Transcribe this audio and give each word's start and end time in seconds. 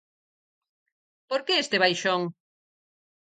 Por 1.29 1.41
que 1.45 1.53
este 1.63 1.81
baixón? 1.83 2.21